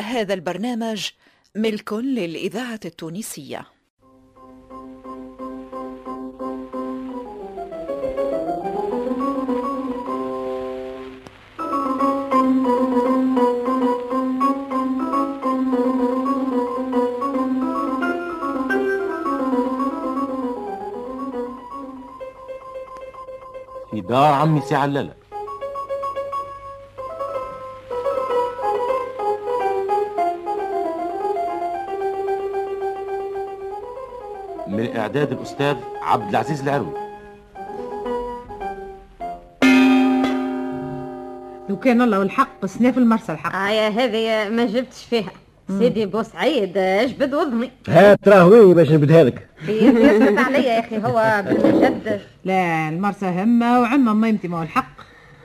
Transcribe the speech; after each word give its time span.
هذا 0.00 0.34
البرنامج 0.34 1.10
ملك 1.54 1.92
للإذاعة 1.92 2.80
التونسية. 2.84 3.66
في 23.90 24.00
دار 24.00 24.32
عمي 24.32 24.60
سي 24.60 24.74
علالة 24.74 25.23
من 34.84 34.96
إعداد 34.96 35.32
الأستاذ 35.32 35.76
عبد 36.02 36.30
العزيز 36.30 36.62
العروي. 36.62 36.94
لو 41.68 41.76
كان 41.78 42.02
الله 42.02 42.18
والحق 42.18 42.66
سنا 42.66 42.92
في 42.92 42.98
المرسى 42.98 43.32
الحق. 43.32 43.56
آية 43.56 43.88
هذه 43.88 44.48
ما 44.48 44.64
جبتش 44.64 45.04
فيها. 45.04 45.30
سيدي 45.78 46.06
بوسعيد 46.06 46.78
اجبد 46.78 47.34
وضني 47.34 47.70
ها 47.88 48.14
تراه 48.14 48.46
وين 48.46 48.74
باش 48.74 48.92
نبدها 48.92 49.24
لك. 49.24 49.48
يثبت 49.68 50.38
عليا 50.38 50.58
يا 50.58 50.80
أخي 50.80 50.98
هو 50.98 51.44
بالجد 51.46 52.20
لا 52.44 52.88
المرسى 52.88 53.26
همة 53.26 53.80
وعمة 53.80 54.14
ميمتي 54.14 54.48
ما 54.48 54.58
هو 54.58 54.62
الحق. 54.62 54.94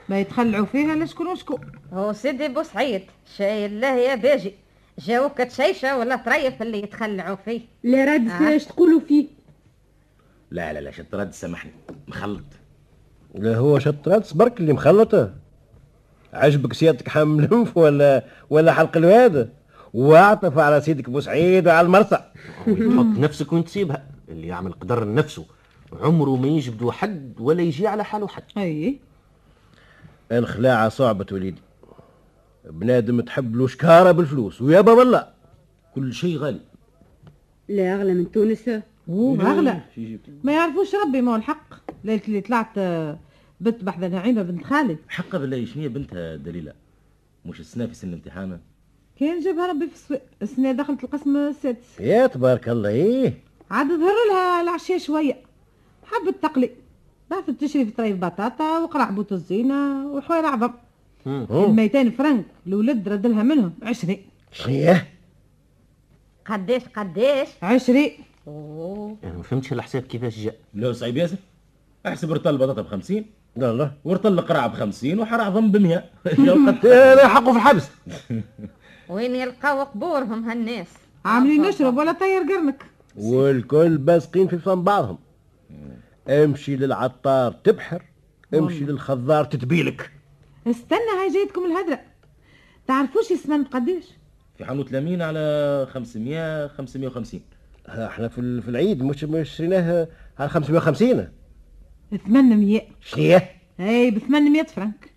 ما 0.08 0.20
يتخلعوا 0.20 0.66
فيها 0.66 0.94
لا 0.94 1.06
شكون 1.06 1.26
وشكون. 1.26 1.60
هو 1.92 2.12
سيدي 2.12 2.48
بوسعيد 2.48 3.02
شاي 3.36 3.66
الله 3.66 3.94
يا 3.96 4.14
باجي. 4.14 4.54
جاوك 4.98 5.38
تشيشة 5.38 5.98
ولا 5.98 6.16
طريف 6.16 6.62
اللي 6.62 6.82
يتخلعوا 6.82 7.36
فيه. 7.36 7.60
لا 7.84 8.04
راد 8.04 8.28
آه. 8.28 8.48
إيش 8.48 8.64
تقولوا 8.64 9.00
فيه؟ 9.00 9.26
لا 10.50 10.72
لا 10.72 10.78
لا 10.78 10.90
شطرد 10.90 11.32
سامحني. 11.32 11.72
مخلط. 12.08 12.44
لا 13.34 13.56
هو 13.56 13.78
شطرات 13.78 14.34
برك 14.34 14.60
اللي 14.60 14.72
مخلطه. 14.72 15.34
عجبك 16.32 16.72
سيادتك 16.72 17.08
حامل 17.08 17.44
الأنف 17.44 17.76
ولا 17.76 18.24
ولا 18.50 18.72
حلق 18.72 18.96
الواد؟ 18.96 19.50
واعطف 19.94 20.58
على 20.58 20.80
سيدك 20.80 21.10
بوسعيد 21.10 21.66
وعلى 21.66 21.86
المرسى. 21.86 22.18
تحط 22.66 23.18
نفسك 23.18 23.52
وين 23.52 23.64
تسيبها 23.64 24.06
اللي 24.28 24.46
يعمل 24.46 24.72
قدر 24.72 25.04
لنفسه. 25.04 25.44
عمره 25.92 26.36
ما 26.36 26.48
يجبدو 26.48 26.90
حد 26.90 27.34
ولا 27.40 27.62
يجي 27.62 27.86
على 27.86 28.04
حاله 28.04 28.28
حد. 28.28 28.42
أي. 28.56 28.98
الخلاعة 30.32 30.88
صعبة 30.88 31.26
وليدي. 31.32 31.60
بنادم 32.64 33.20
تحب 33.20 33.56
له 33.56 33.66
شكارة 33.66 34.12
بالفلوس 34.12 34.62
ويا 34.62 34.80
بابا 34.80 35.02
الله 35.02 35.28
كل 35.94 36.12
شيء 36.12 36.38
غالي. 36.38 36.60
لا 37.68 37.94
أغلى 37.94 38.14
من 38.14 38.32
تونس. 38.32 38.68
اوه 39.08 39.52
أغلى. 39.52 39.80
ما 40.44 40.52
يعرفوش 40.52 40.94
ربي 40.94 41.20
ما 41.20 41.32
هو 41.32 41.36
الحق. 41.36 41.74
ليلة 42.04 42.22
اللي 42.28 42.40
طلعت 42.40 42.78
آه، 42.78 43.18
بنت 43.60 43.84
بحذا 43.84 44.08
نعيمة 44.08 44.42
بنت 44.42 44.64
خالد. 44.64 44.98
حقا 45.08 45.38
بالله 45.38 45.64
شنو 45.64 45.82
هي 45.82 45.88
بنتها 45.88 46.36
دليلة؟ 46.36 46.72
مش 47.46 47.60
السنة 47.60 47.86
في 47.86 47.94
سن 47.94 48.12
امتحانها؟ 48.12 48.60
كان 49.20 49.40
جابها 49.40 49.66
ربي 49.66 49.86
في 49.86 49.94
السوق 49.94 50.20
السنة 50.42 50.72
دخلت 50.72 51.04
القسم 51.04 51.36
السادس 51.36 52.00
يا 52.00 52.26
تبارك 52.26 52.68
الله 52.68 52.88
إيه. 52.88 53.34
عاد 53.70 53.86
ظهر 53.86 54.14
لها 54.30 54.62
العشية 54.62 54.98
شوية. 54.98 55.36
حبت 56.04 56.34
تقلي. 56.42 56.70
بعثت 57.30 57.50
تشري 57.50 57.84
في 57.84 57.90
طريف 57.90 58.16
بطاطا 58.16 58.78
وقرع 58.78 59.10
بوت 59.10 59.32
الزينة 59.32 60.06
وحوير 60.06 60.46
عظم 60.46 60.70
200 61.26 62.10
فرنك 62.10 62.44
الولد 62.66 63.08
رد 63.08 63.26
لها 63.26 63.42
منهم 63.42 63.72
20 63.82 64.16
شنية 64.52 65.08
قديش 66.46 66.82
قديش؟ 66.96 67.48
20 67.62 68.08
أوه. 68.46 69.16
أنا 69.24 69.36
ما 69.36 69.42
فهمتش 69.42 69.72
الحساب 69.72 70.02
كيفاش 70.02 70.38
جاء. 70.38 70.54
لو 70.74 70.92
صعيب 70.92 71.16
ياسر 71.16 71.36
احسب 72.06 72.32
رطل 72.32 72.58
بطاطا 72.58 72.82
ب 72.82 72.86
50 72.86 73.24
لا 73.56 73.70
الله 73.70 73.92
ورطل 74.04 74.38
القرعة 74.38 74.66
ب 74.68 74.72
50 74.74 75.18
وحر 75.20 75.40
عظم 75.40 75.70
ب 75.72 75.76
100 75.76 75.90
يا 76.38 76.52
قد 76.52 76.86
لا 76.86 77.14
لا 77.14 77.28
حقه 77.28 77.52
في 77.52 77.56
الحبس. 77.58 77.88
وين 79.08 79.34
يلقاو 79.34 79.82
قبورهم 79.84 80.48
هالناس؟ 80.48 80.86
عاملين 81.24 81.62
نشرب 81.62 81.96
ولا 81.96 82.12
طير 82.12 82.42
قرنك. 82.42 82.82
والكل 83.16 83.98
باسقين 83.98 84.48
في 84.48 84.58
فم 84.58 84.82
بعضهم 84.84 85.18
امشي 86.28 86.76
للعطار 86.76 87.52
تبحر 87.52 88.02
امشي 88.54 88.84
للخضار 88.84 89.44
تتبيلك. 89.44 90.10
استنى 90.66 91.10
هاي 91.20 91.28
جايتكم 91.34 91.64
الهدرة. 91.64 92.00
تعرفوش 92.86 93.32
السمن 93.32 93.64
قديش؟ 93.64 94.04
في 94.58 94.64
حانوت 94.64 94.92
لامين 94.92 95.22
على 95.22 95.86
500 95.90 96.66
550 96.68 97.40
ها 97.88 98.06
إحنا 98.06 98.28
في 98.28 98.38
ال- 98.40 98.62
في 98.62 98.68
العيد 98.68 99.02
مش 99.02 99.24
مش 99.24 99.48
شريناه 99.56 100.08
على 100.38 100.48
550 100.48 101.28
800 102.26 102.80
شنية 103.00 103.50
اي 103.80 104.10
ب 104.10 104.18
800 104.18 104.62
فرنك. 104.62 105.10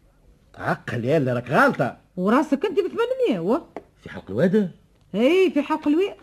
عقل 0.55 1.05
يلا 1.05 1.33
راك 1.33 1.49
غالطة. 1.49 1.97
وراسك 2.17 2.65
أنت 2.65 2.79
ب 2.79 2.87
800 3.27 3.39
و 3.39 3.61
في 4.03 4.09
حلق 4.09 4.25
الواد 4.31 4.71
اي 5.15 5.51
في 5.53 5.61
حلق 5.61 5.87
الويق 5.87 6.17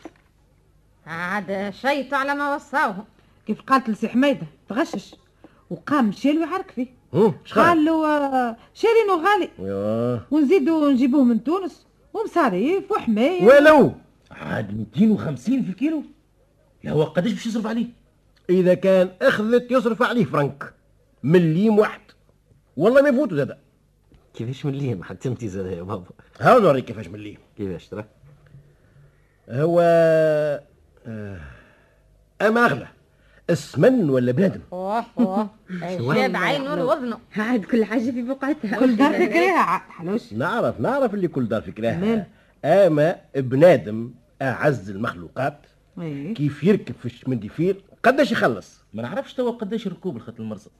عاد 1.06 1.70
شيطوا 1.74 2.18
على 2.18 2.34
ما 2.34 2.54
وصاوهم 2.54 3.04
كيف 3.46 3.60
قالت 3.62 3.90
لسي 3.90 4.08
حميدة؟ 4.08 4.46
تغشش. 4.68 5.14
وقام 5.70 6.08
مشي 6.08 6.32
له 6.32 6.42
يحرك 6.42 6.70
فيه. 6.70 6.86
قال 7.54 7.84
له 7.84 8.06
آه، 8.06 8.56
شارينه 8.74 9.24
غالي 9.24 9.48
ونزيدوا 10.30 10.90
نجيبوه 10.90 11.24
من 11.24 11.44
تونس 11.44 11.86
ومصاريف 12.14 12.92
وحماية. 12.92 13.44
ولو 13.44 13.92
عاد 14.30 14.78
250 14.78 15.62
في 15.62 15.70
الكيلو. 15.70 16.02
لا 16.84 16.90
هو 16.92 17.02
قداش 17.02 17.32
باش 17.32 17.46
يصرف 17.46 17.66
عليه؟ 17.66 17.86
إذا 18.50 18.74
كان 18.74 19.10
اخذت 19.22 19.70
يصرف 19.70 20.02
عليه 20.02 20.24
فرنك. 20.24 20.74
مليم 21.22 21.78
واحد. 21.78 22.00
والله 22.76 23.02
ما 23.02 23.08
يفوتوا 23.08 23.36
زاد 23.36 23.58
كيفاش 24.34 24.66
مليم 24.66 25.02
حتى 25.02 25.28
انت 25.28 25.44
زاد 25.44 25.66
يا 25.66 25.82
بابا. 25.82 26.04
ها 26.40 26.58
نوريك 26.58 26.84
كيفاش 26.84 27.08
مليم 27.08 27.38
كيفاش 27.56 27.88
ترى؟ 27.88 28.04
هو 29.50 29.80
آه، 31.06 31.40
أما 32.42 32.64
أغلى. 32.66 32.88
السمن 33.50 34.10
ولا 34.10 34.32
بنادم؟ 34.32 34.60
أوه 34.72 35.04
أوه. 35.18 35.48
جاب 36.14 36.36
عينه 36.36 36.74
لوضنه 36.74 37.18
عاد 37.36 37.64
كل 37.64 37.84
حاجة 37.84 38.10
في 38.10 38.22
بقعتها. 38.22 38.76
كل 38.78 38.96
دار 38.96 39.12
فكرها 39.12 39.58
عاد 39.58 39.80
حلوش. 39.90 40.32
نعرف 40.32 40.80
نعرف 40.80 41.14
اللي 41.14 41.28
كل 41.28 41.48
دار. 41.48 41.62
فكراها 41.62 42.26
أما 42.64 43.16
بنادم 43.36 44.10
أعز 44.42 44.90
المخلوقات 44.90 45.58
كيف 46.34 46.64
يركب 46.64 46.94
في 46.94 47.06
الشمندفير 47.06 47.84
قداش 48.04 48.32
يخلص؟ 48.32 48.80
ما 48.94 49.02
نعرفش 49.02 49.34
توا 49.34 49.50
قداش 49.50 49.88
ركوب 49.88 50.16
الخط 50.16 50.40
المرصد 50.40 50.70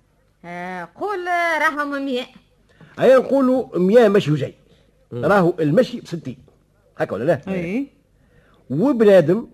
آه 0.45 0.89
قول 0.95 1.29
آه، 1.29 1.59
راهم 1.59 2.05
100 2.05 2.23
هيا 2.99 3.19
نقولوا 3.19 3.79
100 3.79 4.09
مشي 4.09 4.31
وجاي. 4.31 4.55
راهو 5.13 5.55
المشي 5.61 6.01
ب 6.01 6.07
60 6.07 6.37
هكا 6.99 7.15
ولا 7.15 7.25
لا؟ 7.25 7.41
إي. 7.55 7.87
وبنادم 8.71 9.47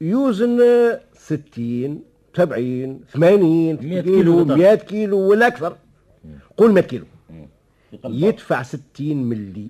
يوزن 0.00 0.60
آه، 0.60 1.00
60 1.14 2.02
70 2.36 3.00
80 3.12 3.74
100 3.74 3.76
كيلو 3.76 4.02
كيلو 4.02 4.36
بالضبط. 4.36 4.58
100 4.58 4.74
كيلو 4.74 5.18
ولا 5.18 5.46
أكثر. 5.46 5.76
قول 6.56 6.72
100 6.72 6.84
كيلو. 6.84 7.04
يدفع 8.04 8.62
60 8.62 9.16
ملي. 9.16 9.68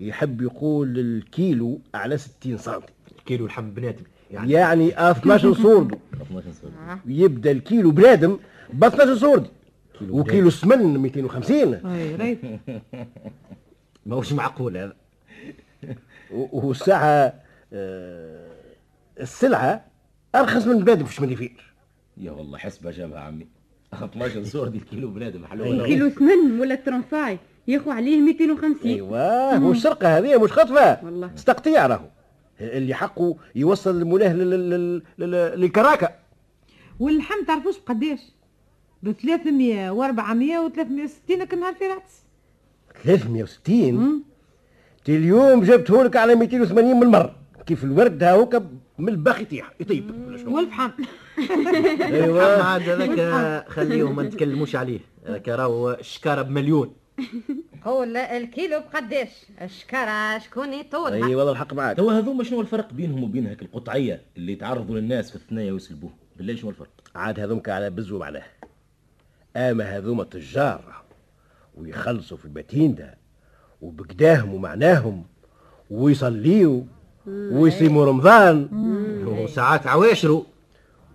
يحب 0.00 0.42
يقول 0.42 0.98
الكيلو 0.98 1.80
على 1.94 2.18
60 2.18 2.58
سنتي. 2.58 2.92
كيلو 3.26 3.46
لحم 3.46 3.70
بنادم. 3.70 4.02
يعني 4.30 4.52
يعني 4.52 5.10
12 5.10 5.54
صوردو 5.54 5.96
12 6.22 6.52
صوت 6.62 6.70
يبدأ 7.06 7.50
الكيلو 7.50 7.90
بنادم 7.90 8.38
ب 8.72 8.84
12 8.84 9.14
صوردي 9.16 9.48
وكيلو 10.10 10.50
سمن 10.50 10.98
250 10.98 11.74
أي 11.74 12.16
ريت 12.16 12.38
ماهوش 14.06 14.32
معقول 14.32 14.76
هذا. 14.76 14.96
و- 16.32 16.58
والساعة 16.66 17.40
أرخص 20.40 20.66
من 20.66 20.78
بنادم 20.84 21.04
في 21.04 21.10
الشمندفير 21.10 21.74
يا 22.16 22.30
والله 22.30 22.58
حسبه 22.58 22.90
جابها 22.90 23.20
عمي. 23.20 23.46
12 23.94 24.44
صور 24.44 24.68
دي 24.68 24.78
الكيلو 24.78 25.10
بنادم 25.10 25.46
حلوة 25.46 25.86
كيلو 25.86 26.08
ثمن 26.08 26.60
ولا 26.60 26.74
ترنفاي 26.74 27.38
ياخو 27.68 27.90
عليه 27.90 28.20
250 28.20 28.90
أيوه 28.90 29.64
والسرقة 29.66 30.18
هذه 30.18 30.38
مش 30.42 30.52
خطفة. 30.52 31.04
والله. 31.04 31.30
استقطيع 31.34 31.86
راهو. 31.86 32.04
اللي 32.60 32.94
حقه 32.94 33.36
يوصل 33.54 33.96
المولاه 33.96 34.32
لل- 34.32 34.50
لل- 34.70 35.02
لل- 35.18 35.60
للكراكة. 35.60 36.08
واللحم 37.00 37.44
تعرفوش 37.46 37.74
بقداش؟ 37.78 38.20
ب 39.02 39.12
300 39.12 39.90
و400 39.90 40.70
و360 40.72 41.44
كان 41.44 41.60
نهار 41.60 41.74
في 41.74 41.84
رأس 41.84 42.22
360 43.04 44.22
تي 45.04 45.16
اليوم 45.16 45.60
جبته 45.64 46.04
لك 46.04 46.16
على 46.16 46.34
280 46.34 47.00
من 47.00 47.06
مرة 47.06 47.36
كيف 47.66 47.84
الورد 47.84 48.22
هاوك 48.22 48.62
من 48.98 49.08
الباخ 49.08 49.40
يطيح 49.40 49.72
يطيب؟ 49.80 50.10
والفحم 50.46 50.90
أيوه. 52.00 52.62
عاد 52.62 52.88
هذاك 52.88 53.68
خليهم 53.68 54.16
ما 54.16 54.22
نتكلموش 54.22 54.76
عليه. 54.76 55.00
هذاك 55.26 55.48
راهو 55.48 55.90
الشكاره 55.90 56.42
بمليون. 56.42 56.94
قول 57.84 58.16
الكيلو 58.16 58.80
بقداش 58.80 59.28
شكرا 59.66 60.38
شكون 60.38 60.68
أي 60.68 60.80
يطولها 60.80 61.36
والله 61.36 61.52
الحق 61.52 61.74
معك 61.74 61.96
توا 61.96 62.12
هذوما 62.12 62.44
شنو 62.44 62.60
الفرق 62.60 62.92
بينهم 62.92 63.24
وبين 63.24 63.46
هيك 63.46 63.62
القطعية 63.62 64.22
اللي 64.36 64.52
يتعرضوا 64.52 64.98
للناس 64.98 65.30
في 65.30 65.36
الثنايا 65.36 65.72
ويسلبوه؟ 65.72 66.10
بالله 66.36 66.56
شنو 66.56 66.70
الفرق؟ 66.70 66.90
عاد 67.14 67.40
هذومك 67.40 67.68
على 67.68 67.90
بزو 67.90 68.18
معناه. 68.18 68.42
أما 69.56 69.84
هذوما 69.96 70.24
تجار 70.24 71.02
ويخلصوا 71.74 72.36
في 72.36 72.44
البتيندا 72.44 73.14
وبقداهم 73.82 74.54
ومعناهم 74.54 75.24
ويصليوا 75.90 76.82
ويصيموا 77.26 78.04
رمضان. 78.06 78.68
وساعات 79.26 79.86
عواشروا 79.86 80.42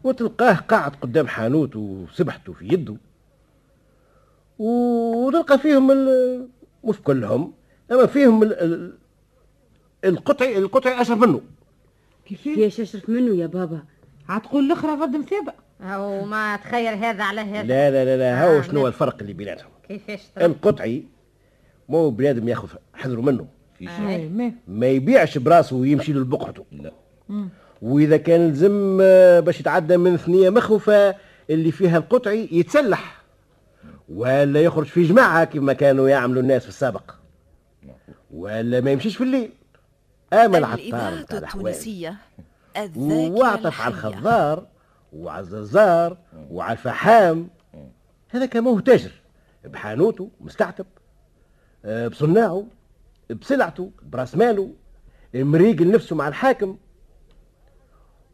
وتلقاه 0.03 0.53
قاعد 0.53 0.91
قدام 0.95 1.27
حانوت 1.27 1.75
وسبحته 1.75 2.53
في 2.53 2.65
يده. 2.73 2.95
وتلقى 4.59 5.59
فيهم 5.59 5.91
ال- 5.91 6.47
مش 6.83 6.95
كلهم 7.03 7.53
أما 7.91 8.05
فيهم 8.05 8.43
ال- 8.43 8.53
ال- 8.63 8.93
القطعي 10.05 10.57
القطعي 10.57 11.01
أشرف 11.01 11.17
منه. 11.19 11.41
كيفاش 12.25 12.79
أشرف 12.79 13.09
منه 13.09 13.35
يا 13.35 13.47
بابا؟ 13.47 13.83
عاد 14.29 14.41
تقول 14.41 14.65
الأخرى 14.65 14.97
فرد 14.97 15.09
مسابق 15.15 15.53
أو 15.81 16.25
ما 16.25 16.55
تخير 16.55 16.93
هذا 16.93 17.23
على 17.23 17.41
هذا. 17.41 17.63
لا 17.67 17.91
لا 17.91 18.05
لا 18.05 18.17
لا 18.17 18.43
آه، 18.43 18.57
هو 18.57 18.61
شنو. 18.61 18.87
الفرق 18.87 19.17
اللي 19.21 19.33
بيناتهم؟ 19.33 19.69
كيفاش؟ 19.87 20.19
القطعي 20.41 21.03
مو 21.89 22.09
بنادم 22.09 22.47
ياخذ 22.49 22.67
حذره 22.93 23.21
منه. 23.21 23.47
في 23.87 24.29
ما. 24.67 24.87
يبيعش 24.87 25.37
براسه 25.37 25.75
ويمشي 25.75 26.13
له 26.13 26.19
لبقعته 26.19 26.65
لا 26.71 26.91
وإذا 27.81 28.17
كان 28.17 28.49
لزم 28.51 28.97
باش 29.45 29.59
يتعدى 29.59 29.97
من 29.97 30.17
ثنية 30.17 30.49
مخوفة 30.49 31.15
اللي 31.49 31.71
فيها 31.71 31.97
القطعي 31.97 32.49
يتسلح. 32.51 33.21
ولا 34.09 34.61
يخرج 34.61 34.85
في 34.85 35.03
جماعة 35.03 35.43
كما 35.43 35.73
كانوا 35.73 36.09
يعملوا 36.09 36.41
الناس 36.41 36.63
في 36.63 36.69
السابق. 36.69 37.11
ولا 38.31 38.81
ما 38.81 38.91
يمشيش 38.91 39.17
في 39.17 39.23
الليل. 39.23 39.51
بتاع 40.29 40.45
الحوايج 40.45 41.75
التونسية 41.75 42.15
الذاكرة 42.77 43.31
واعطف 43.31 43.81
على. 43.81 43.93
الخضار 43.93 44.67
وعلى 45.13 45.39
الززار 45.39 46.17
وعلى 46.51 46.71
الفحام 46.71 47.49
هذا 48.29 48.45
كما 48.45 48.71
هو 48.71 48.79
تاجر 48.79 49.11
بحانوته 49.65 50.29
مستعتب. 50.41 50.85
آه، 51.85 52.07
بصناعه. 52.07 52.65
بسلعته 53.33 53.91
براس 54.11 54.35
ماله 54.35 54.69
مريق 55.33 55.81
لنفسه 55.81 56.15
مع 56.15 56.27
الحاكم. 56.27 56.77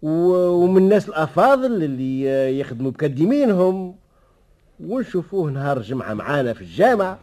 ومن 0.02 0.78
الناس 0.78 1.10
الأفاضل 1.10 1.84
اللي 1.84 2.60
يخدموا 2.60 2.92
بكدمينهم 2.92 3.96
ونشوفوه 4.80 5.52
نهار 5.52 5.78
الجمعه 5.78 6.14
معانا 6.14 6.54
في 6.54 6.62
الجامع. 6.62 7.18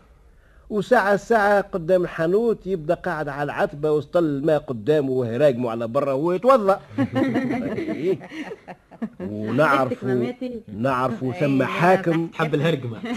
وساعة 0.71 1.17
ساعة 1.17 1.61
قدام 1.61 2.03
الحانوت 2.03 2.67
يبدأ 2.67 2.95
قاعد 2.95 3.29
على 3.29 3.43
العتبة 3.43 3.93
وسط 3.93 4.17
الماء 4.17 4.59
قدامه 4.59 5.11
وهي 5.11 5.37
راقمه 5.37 5.71
على 5.71 5.89
برا 5.89 6.13
وهو 6.13 6.33
يتوضأ. 6.33 6.81
ونعرفوا 9.21 10.09
ماماتي. 10.09 10.61
نعرفوا 10.79 11.33
ثم 11.33 11.63
حاكم. 11.63 12.27
تحب 12.27 12.55
الهرقمة. 12.55 12.99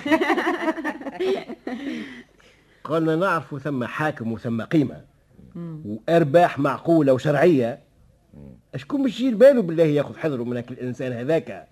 قلنا 2.87 3.15
نعرفوا 3.15 3.59
ثم 3.59 3.83
حاكم 3.83 4.31
وثم 4.31 4.61
قيمة. 4.61 5.01
وأرباح 5.85 6.59
معقولة 6.59 7.13
وشرعية. 7.13 7.79
أشكون 8.75 9.01
مش 9.01 9.21
يجي 9.21 9.35
باله 9.35 9.61
بالله 9.61 9.83
ياخذ 9.83 10.17
حذره 10.17 10.43
من 10.43 10.57
هاك 10.57 10.71
الإنسان 10.71 11.11
هذاك؟ 11.13 11.67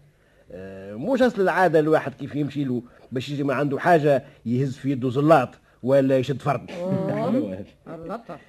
آه، 0.52 0.94
مش 0.94 1.22
أصل 1.22 1.42
العادة 1.42 1.80
الواحد 1.80 2.14
كيف 2.14 2.36
يمشي 2.36 2.64
له 2.64 2.82
باش 3.12 3.30
يجي 3.30 3.44
ما 3.44 3.54
عنده 3.54 3.80
حاجة 3.80 4.24
يهز 4.46 4.74
في 4.78 4.92
يده 4.92 5.10
زلاط 5.10 5.50
ولا 5.84 6.18
يشد 6.18 6.42
فرد 6.42 6.72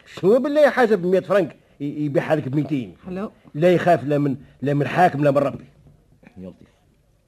شو 0.06 0.38
بالله 0.38 0.70
حاجة 0.70 0.94
ب 0.94 1.06
100 1.06 1.20
فرنك 1.20 1.56
يبيعها 1.80 2.36
لك 2.36 2.48
ب 2.48 2.54
200 2.56 2.92
حلو 3.06 3.30
لا 3.54 3.72
يخاف 3.72 4.04
لا 4.04 4.18
من 4.18 4.36
لا 4.62 4.74
من 4.74 4.86
حاكم 4.86 5.24
لا 5.24 5.30
من 5.30 5.38
ربي. 5.38 5.64
يلطف. 6.38 6.66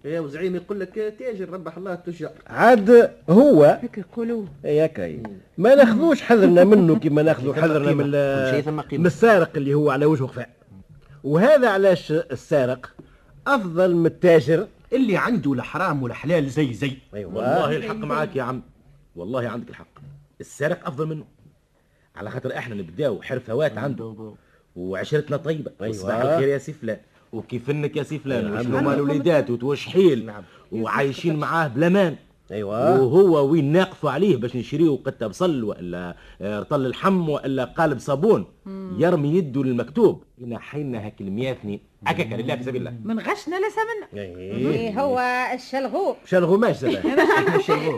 يا 0.08 0.20
وزعيم 0.20 0.56
يقول 0.56 0.80
لك 0.80 1.14
تاجر 1.18 1.50
ربح 1.50 1.76
الله 1.76 1.92
التجار 1.92 2.32
عاد 2.46 3.10
هو 3.30 3.78
هيك 3.82 3.98
يقولوا. 3.98 4.46
ياك 4.64 5.00
هي. 5.00 5.22
ما 5.58 5.74
ناخذوش 5.74 6.22
حذرنا 6.22 6.64
منه 6.64 6.98
كما 6.98 7.22
ناخذوا 7.22 7.54
حذرنا. 7.54 7.92
من. 7.92 9.00
من 9.00 9.06
السارق 9.06 9.50
اللي 9.56 9.74
هو 9.74 9.90
على 9.90 10.06
وجهه 10.06 10.26
خفاء. 10.26 10.50
وهذا 11.24 11.68
علاش 11.68 12.12
السارق 12.12 12.94
أفضل 13.46 13.94
من 13.94 14.06
التاجر؟ 14.06 14.66
اللي 14.92 15.16
عنده 15.16 15.52
الحرام 15.52 16.02
والحلال 16.02 16.50
زي 16.50 16.72
زي. 16.72 16.92
أيوه. 17.14 17.34
والله 17.34 17.76
الحق 17.76 17.94
معاك 17.94 18.36
يا 18.36 18.42
عم. 18.42 18.62
والله 19.16 19.48
عندك 19.48 19.70
الحق. 19.70 19.98
السارق 20.40 20.86
أفضل 20.86 21.06
منه. 21.06 21.24
على 22.16 22.30
خاطر 22.30 22.56
إحنا 22.56 22.74
نبداو 22.74 23.22
حرفوات 23.22 23.78
عنده 23.78 24.34
وعشرتنا 24.76 25.36
طيبة. 25.36 25.70
أيوة. 25.80 25.90
وصباح 25.90 26.20
الخير 26.20 26.48
يا 26.48 26.58
سي 26.58 26.72
فلان 26.72 26.98
وكيفنك 27.32 27.96
يا 27.96 28.02
سي 28.02 28.18
فلان؟ 28.18 28.44
نعم. 28.44 28.60
وشنو 28.60 28.80
مال 28.80 28.94
الوليدات 28.94 29.50
وتوشحيل 29.50 30.30
وعايشين 30.72 31.36
معاه 31.36 31.68
بلامان 31.68 32.16
أيوه. 32.50 33.00
وهو 33.02 33.50
وين 33.50 33.72
ناقفوا 33.72 34.10
عليه 34.10 34.36
باش 34.36 34.56
نشريو 34.56 34.96
قطة 34.96 35.26
بصل 35.26 35.64
ولا 35.64 36.16
آه، 36.40 36.60
رطل 36.60 36.86
الحم 36.86 37.28
ولا 37.28 37.64
قالب 37.64 37.98
صابون. 37.98 38.44
يرمي 38.98 39.28
يده 39.36 39.64
للمكتوب. 39.64 40.22
هنا 40.42 40.58
حينا 40.58 41.06
هاك 41.06 41.20
المياثني 41.20 41.80
هكاك 42.06 42.32
لله 42.32 42.56
في 42.56 42.62
سبيل 42.62 42.80
الله. 42.88 42.94
من 43.04 43.18
غشنا 43.20 43.56
لا 43.56 43.68
سمنا 43.68 44.22
إيه. 44.22 44.36
إيه 44.36 45.00
هو 45.00 45.18
الشلغوب 45.54 46.16
غماش 46.34 46.76
زاد 46.76 47.00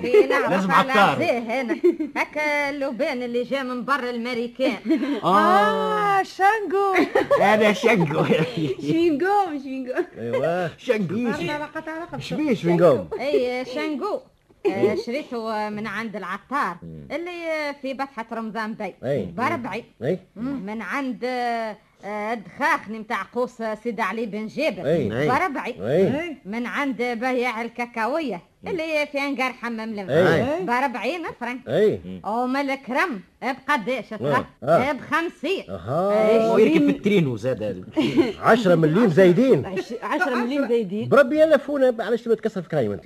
في 0.00 0.26
نعرف 0.30 0.50
لازم 0.50 0.70
عطار. 0.70 1.22
هنا 1.22 1.76
هكا 2.16 2.70
اللبان 2.70 3.22
اللي 3.22 3.42
جا 3.42 3.62
من 3.62 3.84
برا 3.84 4.10
الامريكان 4.10 4.76
آه. 5.24 6.22
شانجو 6.22 6.94
هذا 7.42 7.72
شنقو 7.72 8.24
شوينغوم 8.80 9.58
شوينغوم 9.62 10.04
أيوه. 10.18 10.70
شنقو 10.78 11.26
علاقة 11.52 11.90
علاقة 11.90 12.18
شبيه 12.18 12.54
شوينغوم 12.54 13.08
أي 13.20 13.64
شانجو 13.64 14.20
آه، 14.66 14.94
شريته 15.06 15.68
من 15.68 15.86
عند 15.86 16.16
العطار. 16.16 16.76
اللي 17.12 17.74
في 17.82 17.94
بطحة 17.94 18.26
رمضان 18.32 18.74
بي. 18.74 18.94
بربعي. 19.36 19.84
من 20.36 20.82
عند 20.82 21.24
الدخاخني 22.04 22.98
متاع 22.98 23.22
قوس 23.34 23.62
سيد 23.84 24.00
علي 24.00 24.26
بن 24.26 24.46
جابر. 24.46 24.82
بربعي. 25.28 25.74
اي 25.80 26.36
من 26.44 26.66
عند 26.66 26.96
بياع 27.02 27.62
الكاكاوية 27.62 28.40
اللي 28.66 29.06
في 29.12 29.18
انقار 29.18 29.52
حمام 29.52 29.98
أي. 29.98 30.64
بربعين 30.64 31.22
فرنك. 31.40 31.68
اي 31.68 32.00
وملك 32.26 32.90
رم 32.90 33.20
بقداش 33.42 34.08
ترى 34.08 34.44
آه. 34.62 34.92
بخمسين. 34.92 35.64
أها. 35.70 36.52
ويركب 36.52 36.84
في 36.84 36.90
الترينو 36.90 37.36
زاد 37.36 37.62
هذا؟ 37.62 37.82
10 38.42 38.74
مليم 38.74 39.08
زايدين. 39.08 39.66
عش- 39.66 39.94
عشرة 40.02 40.34
مليم 40.34 40.68
زايدين. 40.68 41.08
بربي 41.08 41.36
يا 41.36 41.56
لفونا 41.56 42.04
علاش 42.04 42.22
تبغى 42.22 42.36
تكسر 42.36 42.62
في 42.62 42.68
كرايم 42.68 42.92
أنت؟ 42.92 43.04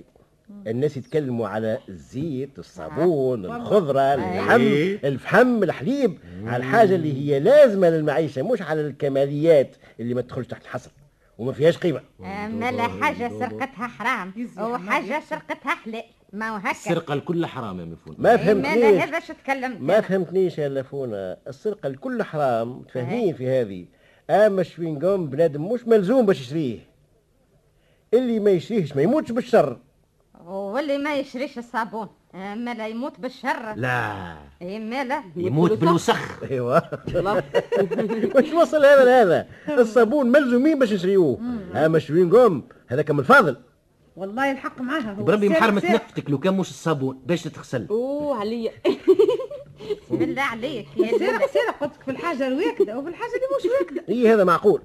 الناس 0.67 0.97
يتكلموا 0.97 1.49
على 1.49 1.79
الزيت 1.89 2.59
الصابون 2.59 3.45
الخضرة 3.45 4.01
اللحم 4.01 4.61
الفحم 5.05 5.63
الحليب 5.63 6.19
على 6.45 6.57
الحاجة 6.57 6.95
اللي 6.95 7.13
هي 7.13 7.41
لازمة 7.41 7.91
للمعيشة 7.91 8.43
مش 8.43 8.63
على 8.63 8.81
الكماليات 8.81 9.77
اللي 10.01 10.15
ما 10.15 10.21
تدخلش 10.21 10.47
تحت 10.47 10.63
الحصر 10.63 10.91
وما 11.39 11.53
فيهاش 11.53 11.79
قيمة. 11.79 12.01
ما 12.19 12.73
لا 12.73 12.89
حاجة 12.89 13.29
سرقتها 13.39 13.87
حرام 13.87 14.33
وحاجة 14.59 15.23
سرقتها 15.31 15.75
حلال. 15.75 16.03
ما 16.33 16.49
هو 16.49 16.57
هكا. 16.57 16.71
السرقة 16.71 17.15
الكل 17.15 17.47
حرام 17.47 17.81
يا 17.81 17.85
مفهوم 17.85 18.17
ما 18.19 18.23
ما 18.23 18.37
لا 18.37 18.37
فهمتنيش 18.37 19.03
هذا 19.03 19.21
شو 19.21 19.33
تكلمت 19.33 19.81
ما 19.81 20.01
فهمتنيش 20.01 20.59
يا 20.59 20.69
لفونا. 20.69 21.37
السرقة 21.49 21.87
الكل 21.87 22.23
حرام 22.23 22.83
تفهمين 22.83 23.35
في 23.35 23.49
هذه. 23.49 23.87
أما 24.31 24.61
الشوينغوم 24.61 25.27
بنادم 25.27 25.73
مش 25.73 25.87
ملزوم 25.87 26.27
باش 26.27 26.41
يشريه. 26.41 26.79
اللي 28.15 28.41
ما 28.41 28.51
يشريهش 28.51 28.97
ما 28.97 29.03
يموتش 29.03 29.33
بالشر. 29.33 29.79
واللي 30.47 30.99
ما 30.99 31.15
يشريش 31.15 31.59
الصابون 31.59 32.09
ما 32.35 32.75
لا 32.75 32.89
يموت 32.89 33.21
بالشر. 33.21 33.75
لا. 33.77 34.37
إيه 34.63 34.79
ما 34.79 35.05
لا. 35.05 35.23
يموت 35.37 35.73
بالوسخ. 35.73 36.43
أيوه. 36.51 36.83
واش 38.35 38.53
وصل 38.53 38.85
هذا 38.85 39.05
لهذا 39.05 39.47
الصابون 39.69 40.27
ملزومين 40.27 40.79
باش 40.79 40.93
يشريوه. 40.93 41.39
اما 41.75 41.97
الشوينغوم 41.97 42.69
هذاك 42.87 43.11
من 43.11 43.19
الفاضل. 43.19 43.57
والله 44.17 44.51
الحق 44.51 44.81
معاها 44.81 45.13
هو. 45.13 45.25
بربي 45.25 45.49
محرمة. 45.49 45.83
نقطك 45.93 46.31
لو 46.31 46.39
كان 46.39 46.57
مش 46.57 46.71
الصابون 46.71 47.23
باش 47.27 47.43
تتغسل. 47.43 47.87
أوه 47.91 48.37
عليا. 48.37 48.73
بسم 50.03 50.23
الله 50.23 50.43
عليك. 50.43 50.87
يا 50.97 51.07
سارق 51.07 51.19
زلمة. 51.19 51.47
سارق 51.47 51.81
قلت 51.81 51.93
لك 51.97 52.03
في 52.05 52.11
الحاجة 52.11 52.47
الواكدة 52.47 52.99
وفي 52.99 53.09
الحاجة 53.09 53.31
اللي 53.31 53.47
مش 53.59 53.81
واكدة. 53.81 54.05
إي 54.09 54.35
هذا 54.35 54.45
معقول. 54.45 54.83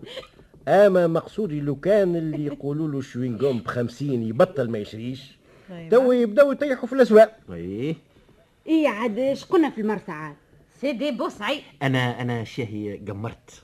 أما 0.68 1.08
مقصودي 1.08 1.62
لو 1.62 1.76
كان 1.76 2.16
اللي 2.16 2.46
يقولوا 2.46 2.88
له 2.88 3.00
ال 3.00 3.05
chewing-gum 3.05 3.60
بخمسين 3.60 4.24
يبطل 4.24 4.70
ما 4.70 4.78
يشريش. 4.78 5.39
تو 5.92 6.12
يبداو 6.12 6.52
يطيحوا 6.52 6.88
في 6.88 6.94
الأسواق. 6.94 7.40
إيه 7.52 7.96
إيه 8.68 8.88
عاد 8.88 9.34
شقنا 9.34 9.70
في 9.70 9.82
المرسى 9.82 10.12
عاد 10.12 10.36
سيدي 10.82 11.12
بوسعيد 11.12 11.62
أنا 11.82 12.22
أنا 12.22 12.44
شاهي 12.44 12.98
قمرت 13.08 13.64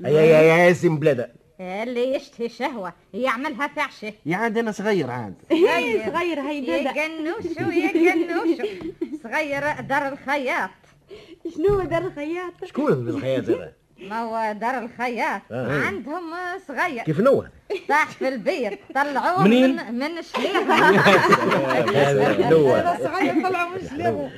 يا 0.00 0.08
يا 0.08 0.40
يا 0.42 0.56
ياسم 0.56 0.98
بلادة 0.98 1.32
اللي 1.60 2.14
يشتهي 2.14 2.48
شهوة 2.48 2.92
يعملها 3.14 3.68
في 3.68 3.80
عشه 3.80 4.12
يا 4.26 4.36
عاد 4.36 4.58
أنا 4.58 4.72
صغير 4.72 5.10
عاد. 5.10 5.34
هي 5.50 6.02
صغير 6.06 6.40
هي 6.40 6.66
يا 6.66 6.82
دادا 6.82 7.06
جنوشو 7.06 7.70
يا 7.70 7.92
جنوشو 7.92 8.68
صغير 9.22 9.80
دار 9.80 10.08
الخياط. 10.08 10.70
شنو 11.54 11.80
دار 11.80 12.06
الخياط؟ 12.06 12.64
شكون 12.64 12.92
الخيال 12.92 13.44
هذا؟ 13.44 13.72
ما 14.00 14.22
هو 14.22 14.52
دار 14.52 14.78
الخياط 14.78 15.42
آه. 15.50 15.80
عندهم 15.86 16.22
صغير. 16.68 17.02
كيف 17.02 17.20
نوه 17.20 17.50
طاح 17.88 18.06
في 18.10 18.28
البيت 18.28 18.78
طلعوه 18.94 19.42
منين؟ 19.44 19.76
من, 19.76 19.94
من 19.94 20.02
أنا 20.02 20.22
صغير 22.98 23.48
طلعوا 23.48 23.70
من 23.70 23.88
شلابه 23.88 24.30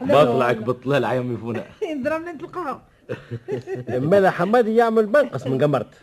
بطلعك 0.00 0.56
بطلال 0.56 1.04
عيام 1.04 1.34
يفونا. 1.34 1.64
يضرب 1.82 2.22
لنا 2.22 2.30
القهوه 2.30 2.82
مالا 4.10 4.30
حمادي 4.30 4.76
يعمل 4.76 5.06
منقص 5.08 5.46
من 5.46 5.62
قمرت؟ 5.62 5.94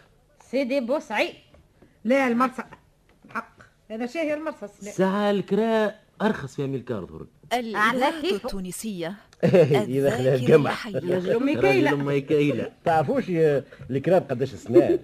سيدي 0.52 0.80
بوسعيد 0.80 1.34
لا 2.04 2.28
المرصع 2.28 2.64
حق. 3.30 3.54
هذا 3.92 4.06
شاهي 4.06 4.34
المرصص 4.34 4.84
لا 4.84 4.92
ساعة 4.92 5.32
الكراء 5.32 6.00
أرخص 6.22 6.56
في 6.56 6.66
أميلكار 6.66 7.06
ظهر 7.06 7.26
الإذاعة. 7.54 7.94
التونسية 8.24 9.16
الجمع 9.44 10.70
الحية 10.70 11.00
رجل 11.00 11.46
ميكايلة 11.46 11.92
راجل 11.92 12.04
ميكائيل 12.04 12.66
تعرفوش 12.86 13.30
يا 13.30 13.64
الكراب 13.90 14.26
قداش 14.30 14.54
السنان 14.54 15.00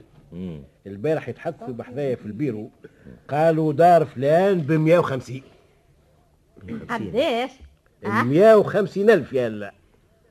البارح 0.88 1.30
يتحدثوا 1.30 1.74
بحذايا 1.74 2.16
في 2.16 2.26
البيرو 2.26 2.70
قالوا 3.30 3.74
دار 3.74 4.06
فلان 4.06 4.62
ب 4.62 4.72
150 4.72 5.42
قداش 6.90 7.52
آه. 8.06 8.24
150 8.24 9.10
ألف 9.10 9.34
يا 9.34 9.50
لا 9.50 9.74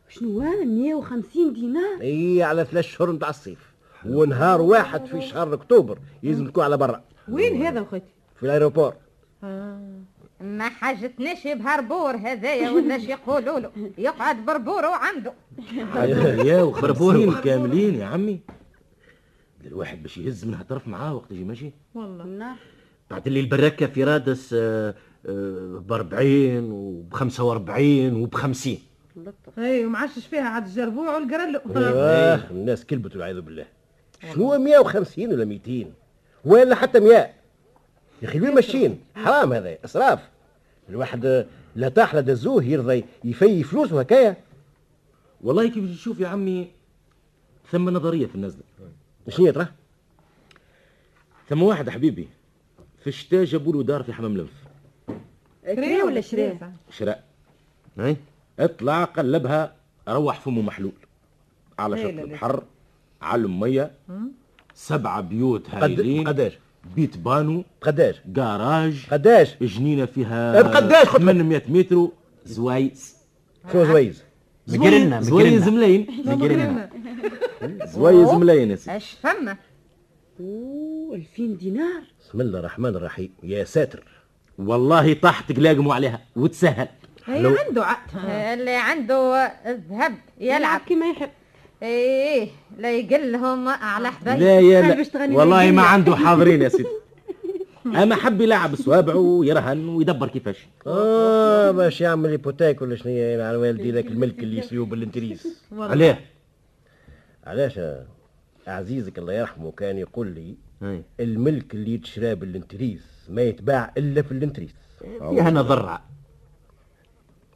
شنو 0.08 0.40
150 0.64 1.52
دينار؟ 1.52 2.00
إي 2.00 2.42
على 2.42 2.64
ثلاث 2.64 2.84
شهور 2.84 3.12
نتاع 3.12 3.28
الصيف. 3.28 3.72
ونهار 4.06 4.60
واحد 4.60 5.06
في 5.06 5.20
شهر 5.20 5.54
أكتوبر 5.54 5.98
يلزم 6.22 6.46
تكون 6.46 6.64
على 6.64 6.76
برا. 6.76 7.02
وين 7.28 7.62
هذا 7.62 7.80
وخيتي 7.80 8.12
في 8.36 8.42
الأيروبور. 8.46 8.94
ما 10.40 10.68
حاجتناش 10.68 11.46
بهربور 11.46 12.16
هذايا 12.16 12.70
ولا 12.70 12.98
شي 12.98 13.10
يقولوا 13.10 13.58
له. 13.58 13.70
يقعد 13.98 14.36
بربوره 14.46 14.86
عنده 14.96 15.32
يا 16.50 16.62
وخمسين 16.62 17.34
كاملين 17.34 17.94
يا 17.94 18.04
عمي. 18.06 18.40
الواحد 19.66 20.02
باش 20.02 20.18
يهز 20.18 20.44
منها 20.44 20.62
طرف 20.62 20.88
معاه 20.88 21.14
وقت 21.14 21.30
يجي 21.30 21.44
ماشي. 21.44 21.70
والله. 21.94 22.24
نعم. 22.24 22.56
بعد 23.10 23.26
اللي 23.26 23.40
البركة 23.40 23.86
في 23.86 24.04
رادس 24.04 24.54
ب 24.54 25.92
40 25.92 26.70
وب 26.70 27.14
45 27.14 28.22
وب 28.22 28.34
50 28.34 28.78
اي 29.58 29.86
ومعشش 29.86 30.26
فيها 30.26 30.42
عاد 30.48 30.66
الجربوع 30.66 31.14
والقرلو 31.16 31.60
أيوه 31.76 32.34
الناس 32.50 32.84
كلبت 32.86 33.14
والعياذ 33.16 33.40
بالله. 33.40 33.66
شنو 34.34 34.58
150 34.58 35.26
ولا 35.32 35.44
200 35.44 35.86
ولا 36.44 36.74
حتى 36.74 37.00
100 37.00 37.30
يا 38.22 38.28
أخي 38.28 38.40
وين 38.40 38.54
ماشيين؟ 38.54 39.00
حرام 39.16 39.52
هذا 39.52 39.78
إسراف. 39.84 40.28
الواحد 40.88 41.26
آه، 41.26 41.46
لا 41.76 41.88
طاح 41.88 42.14
لا 42.14 42.20
دزوه 42.20 42.64
يرضى 42.64 43.04
يفي 43.24 43.62
فلوسه 43.62 44.00
هكايا 44.00 44.36
والله 45.40 45.68
كيف 45.68 45.90
تشوف 45.90 46.20
يا 46.20 46.28
عمي؟ 46.28 46.68
ثم 47.70 47.90
نظرية 47.90 48.26
في 48.26 48.34
النزلة. 48.34 48.62
شنو 49.28 49.46
يا 49.46 49.52
ترى؟ 49.52 49.66
ثم 51.48 51.62
واحد 51.62 51.90
حبيبي 51.90 52.28
في 53.00 53.06
الشتاء 53.06 53.44
جابوا 53.44 53.72
له 53.72 53.82
دار 53.82 54.02
في 54.02 54.12
حمام 54.12 54.36
لنف 54.36 54.52
كريه 55.64 56.02
ولا 56.02 56.20
شريه؟ 56.20 56.72
شراء. 56.90 57.24
اي 58.00 58.16
اطلع 58.58 59.04
قلبها 59.04 59.74
روح 60.08 60.40
فمه 60.40 60.62
محلول. 60.62 60.92
على 61.78 61.96
شط. 61.96 62.04
البحر 62.04 62.62
على 63.22 63.42
المية. 63.42 63.90
سبعة 64.74 65.20
بيوت 65.20 65.70
هايلين. 65.70 66.28
قداش؟ 66.28 66.58
بيت 66.96 67.16
بانو 67.16 67.64
قداش؟ 67.82 68.16
جراج 68.26 69.06
قداش؟ 69.10 69.54
جنينة 69.62 70.04
فيها 70.06 70.62
بقداش؟ 70.62 71.06
خد- 71.06 71.18
800 71.20 71.62
متر. 71.68 72.08
زوايز 72.46 73.16
شو 73.72 73.84
زويز؟ 73.84 74.22
مقرنا 74.68 75.20
زوايز 75.20 75.68
ملايين. 75.68 76.06
مقرنا 76.26 76.90
زوايز 77.84 78.28
ملايين 78.28 78.70
يا 78.70 78.76
سيدي. 78.76 78.96
اش 78.96 79.16
فما 79.22 79.56
أوه 80.40 81.14
2000 81.16 81.46
دينار. 81.58 82.02
بسم 82.20 82.40
الله 82.40 82.58
الرحمن 82.58 82.96
الرحيم. 82.96 83.30
يا 83.42 83.64
ساتر. 83.64 84.04
والله 84.58 85.14
طاح 85.14 85.40
تقلاقموا 85.40 85.94
عليها. 85.94 86.20
وتسهل. 86.36 86.88
هي 87.26 87.56
عنده 87.66 87.84
عقد. 87.84 88.10
اللي 88.58 88.74
عنده 88.74 89.36
الذهب 89.66 90.14
يلعب 90.40 90.80
كيما 90.80 91.06
يحب. 91.10 91.30
إيه 91.82 92.48
لا 92.78 92.92
يقلهم 92.92 93.68
على 93.68 94.10
حبايب. 94.12 94.40
لا 94.40 94.60
يا 94.60 94.82
لا. 94.82 94.94
باش 94.94 95.08
تغني 95.08 95.36
والله 95.36 95.70
ما. 95.70 95.82
عنده 95.82 96.16
حاضرين 96.16 96.62
يا 96.62 96.68
سيدي. 96.68 96.88
أما 98.02 98.14
حب 98.14 98.40
يلعب 98.40 98.74
صوابعه 98.74 99.16
ويرهن 99.16 99.88
ويدبر 99.88 100.28
كيفاش. 100.28 100.66
آه 100.86 101.70
باش 101.70 102.00
يعمل 102.00 102.30
hypothèque 102.30 102.82
ولا 102.82 102.96
شنو 102.96 103.12
هي 103.12 103.38
مع 103.38 103.50
والدي 103.52 103.90
ذاك 103.90 104.06
الملك 104.06 104.42
اللي 104.42 104.58
يشريوه 104.58 104.86
بال 104.86 105.01
intérêts 105.01 105.62
عليه. 105.78 106.20
علاش؟ 107.46 107.80
عزيزك 108.66 109.18
الله 109.18 109.32
يرحمه 109.32 109.70
كان 109.72 109.98
يقول 109.98 110.26
لي 110.26 110.54
أي. 110.82 111.02
الملك 111.20 111.74
اللي 111.74 111.94
يتشرى 111.94 112.34
بال 112.34 112.48
intérêts 112.48 113.02
ما 113.28 113.42
يتباع 113.42 113.92
إلا 113.98 114.22
في 114.22 114.32
ال 114.32 114.37
intérêts. 114.37 114.74
فيها 115.30 115.50
نظر. 115.50 115.98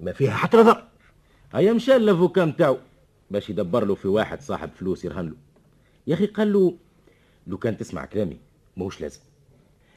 ما 0.01 0.13
فيها 0.13 0.31
حتى 0.31 0.57
نظر. 0.57 0.85
هيا 1.55 1.73
مشى 1.73 1.97
ال 1.97 2.04
avocat 2.04 2.45
نتاعو 2.45 2.77
باش 3.33 3.51
يدبر 3.51 3.85
له 3.85 3.95
في 3.95 4.09
واحد 4.09 4.41
صاحب 4.41 4.71
فلوس 4.77 5.05
يرهن 5.05 5.27
له. 5.27 5.35
يا 6.07 6.15
أخي 6.15 6.27
قال 6.27 6.53
له 6.53 6.75
لو 7.47 7.59
كان 7.59 7.77
تسمع 7.79 8.05
كلامي 8.05 8.37
ماهوش 8.77 9.01
لازم. 9.01 9.21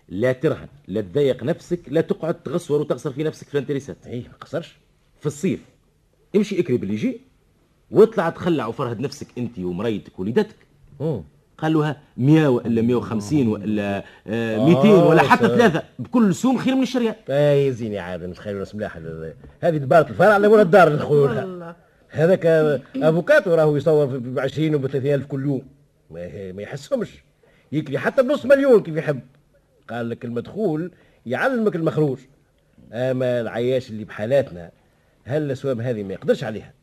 لا 0.09 0.31
ترهن 0.31 0.67
لا 0.87 1.01
تضايق 1.01 1.43
نفسك 1.43 1.79
لا 1.87 2.01
تقعد 2.01 2.43
تغصور 2.43 2.81
وتغصر 2.81 3.11
في 3.11 3.23
نفسك 3.23 3.47
في 3.47 3.53
الانتريسات. 3.53 3.97
اي 4.07 4.19
ما 4.19 4.37
قصرش. 4.41 4.75
في 5.19 5.25
الصيف 5.25 5.59
امشي 6.35 6.59
اكري 6.59 6.77
باللي 6.77 6.93
يجي 6.93 7.21
واطلع 7.91 8.29
تخلع 8.29 8.67
وفرهد 8.67 8.99
نفسك 8.99 9.27
أنت 9.37 9.59
ومريتك 9.59 10.19
ووليدتك 10.19 10.55
مم. 10.99 11.21
قال 11.57 11.73
له 11.73 11.95
100 12.17 12.47
ولا 12.47 12.81
150 12.81 13.47
ولا 13.47 14.03
آه 14.27 14.65
200 14.65 15.07
ولا 15.07 15.21
حتى 15.21 15.47
صح. 15.47 15.49
ثلاثة 15.49 15.83
بكل 15.99 16.35
سوم 16.35 16.57
خير 16.57 16.75
من 16.75 16.83
الشريان 16.83 17.15
اي 17.29 17.71
زيني 17.71 17.99
عاد 17.99 18.23
نتخيل 18.23 18.57
ناس 18.57 18.75
ملاح. 18.75 18.97
هذا. 18.97 19.33
هذه 19.63 19.77
دبارة 19.77 20.09
الفرع 20.09 20.37
ولا 20.37 20.61
الدار 20.61 21.05
والله. 21.05 21.75
هذاك 22.09 22.45
افوكاتو 22.95 23.55
راهو 23.55 23.75
يصور 23.75 24.05
ب 24.05 24.39
20 24.39 24.75
و 24.75 24.87
30 24.87 25.13
ألف 25.13 25.25
كل 25.25 25.45
يوم. 25.45 25.61
ما, 26.11 26.51
ما 26.51 26.61
يحسهمش. 26.61 27.23
يكلي 27.71 27.99
حتى 27.99 28.23
بنص 28.23 28.45
مليون 28.45 28.83
كيف 28.83 28.95
يحب. 28.95 29.19
قال 29.89 30.09
لك 30.09 30.25
المدخول 30.25 30.91
يعلمك 31.25 31.75
المخروج. 31.75 32.17
أما 32.93 33.41
العياش 33.41 33.89
اللي 33.89 34.03
بحالاتنا 34.03 34.71
هل 35.23 35.41
الاسوام 35.41 35.81
هذه 35.81 36.03
ما 36.03 36.13
يقدرش 36.13 36.43
عليها؟ 36.43 36.73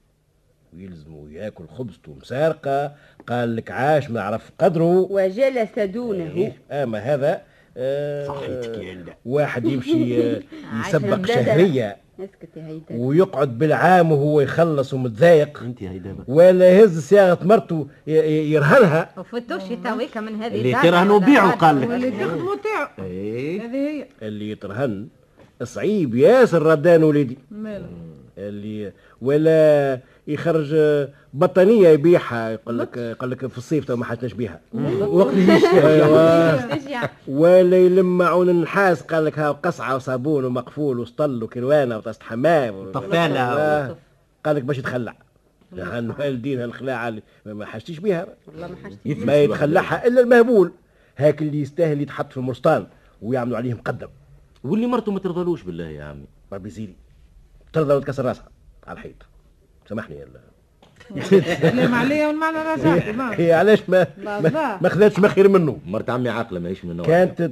ويلزموا 0.75 1.31
ياكل 1.31 1.69
خبزته 1.69 2.15
مسارقه 2.21 2.95
قال 3.27 3.57
لك 3.57 3.71
عاش 3.71 4.11
ما 4.11 4.21
عرف 4.23 4.51
قدره. 4.59 4.99
وجلس 5.11 5.79
دونه. 5.79 6.31
إيه، 6.37 6.83
أما 6.83 6.99
هذا 6.99 7.43
آه. 7.77 9.15
واحد 9.25 9.65
يمشي 9.65 10.23
آه، 10.23 10.43
يسبق 10.89 11.27
شهرية. 11.27 11.97
اسكت 12.25 12.57
يا 12.57 12.67
هيدا. 12.67 12.85
ويقعد 12.91 13.59
بالعام 13.59 14.13
وهو 14.13 14.41
يخلص 14.41 14.95
ومتضايق. 14.95 15.63
انت 15.63 15.83
هاي 15.83 15.99
دابا 15.99 16.25
ولا 16.29 16.71
يهز 16.71 16.99
صياغه 16.99 17.45
مرته 17.45 17.87
يرهنها. 18.07 19.11
وفتوش 19.17 19.63
تويك 19.85 20.17
من 20.17 20.43
هذه 20.43 20.55
اللي 20.55 20.73
ترهنوا 20.73 21.19
بيعوا 21.19 21.51
قال 21.51 21.81
لك. 21.81 21.89
واللي 21.89 22.11
تخدموا 22.11 22.57
تاعو 22.57 23.07
اي 23.09 23.61
هذه 23.61 23.77
هي. 23.77 24.07
اللي 24.23 24.51
يترهن. 24.51 25.07
صعيب 25.63 26.15
ياسر 26.15 26.63
ردان 26.63 27.05
وليدي. 27.05 27.39
مالا 27.51 27.87
اللي 28.39 28.93
ولا 29.23 29.99
يخرج 30.27 30.77
بطانية 31.35 31.89
يبيعها 31.89 32.51
يقول 32.51 32.79
لك 32.79 32.97
يقول 32.97 33.31
لك 33.31 33.47
في 33.47 33.59
الصيف 33.59 33.85
تو 33.85 33.97
ما 33.97 34.05
حاجناش 34.05 34.33
بيها. 34.33 34.61
وقت 35.01 35.35
يعني 36.87 37.09
ولا 37.29 37.77
يلم 37.79 38.19
معون 38.19 38.49
النحاس 38.49 39.03
قال 39.03 39.25
لك 39.25 39.39
ها 39.39 39.51
قصعة 39.53 39.97
وصابون 39.97 40.45
ومقفول 40.45 40.99
وسطل 40.99 41.43
وكروانة 41.43 41.97
وطاسه 41.97 42.19
حمام 42.23 42.75
و- 42.75 42.91
طفالة. 42.91 43.41
آه. 43.41 43.97
قال 44.45 44.57
لك 44.57 44.63
باش 44.63 44.79
يتخلع. 44.79 45.17
لأن 45.73 46.11
والدين 46.11 46.63
الخلاعه 46.63 47.09
اللي 47.09 47.23
ما 47.47 47.67
حاجتيش 47.67 47.99
بيها. 47.99 48.27
والله 48.47 48.69
ما 49.05 49.25
ما. 49.25 49.37
يتخلعها 49.43 50.07
إلا 50.07 50.21
المهبول. 50.21 50.73
هاك 51.17 51.43
اللي 51.43 51.61
يستاهل 51.61 52.01
يتحط 52.01 52.31
في 52.31 52.37
المرستان 52.37 52.87
ويعملوا 53.23 53.57
عليه 53.57 53.75
مقدم. 53.75 54.09
واللي 54.65 54.87
مرته 54.87 55.13
ما 55.13 55.19
ترضلوش 55.19 55.63
بالله 55.63 55.85
يا 55.85 56.05
عمي. 56.05 56.25
ربي 56.53 56.69
يزيدي 56.69 56.97
ترضى 57.73 57.95
وتكسر 57.95 58.25
راسها 58.25 58.49
على 58.87 58.97
الحيط. 58.99 59.15
سامحني 59.89 60.17
يا 60.17 60.27
لا 61.75 61.97
عليا 61.97 62.27
والمعنى 62.27 62.57
رجعتي 62.59 63.13
ما. 63.13 63.41
هي 63.41 63.53
علاش 63.53 63.83
ما 63.89 64.07
ما. 64.19 64.79
ما 64.83 64.89
خذتش 64.89 65.19
ما 65.19 65.29
خير 65.29 65.49
منه. 65.49 65.79
مرت 65.87 66.11
عمي 66.11 66.29
عاقلة 66.29 66.61
ماهيش 66.61 66.85
من 66.85 66.91
النوع 66.91 67.07
كانت 67.07 67.43